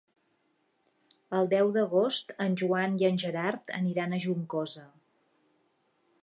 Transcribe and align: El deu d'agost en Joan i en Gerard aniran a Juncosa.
El 1.39 1.49
deu 1.51 1.69
d'agost 1.75 2.33
en 2.45 2.57
Joan 2.63 2.97
i 3.03 3.07
en 3.11 3.21
Gerard 3.25 3.75
aniran 3.81 4.17
a 4.19 4.23
Juncosa. 4.25 4.87